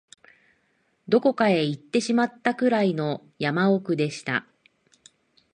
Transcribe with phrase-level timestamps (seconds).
[1.07, 4.47] どこかへ行ってしまったくらいの山奥でした